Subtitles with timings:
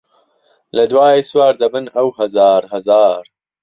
[0.75, 3.23] له دوای سوار دهبن ئهو ههزار ههزار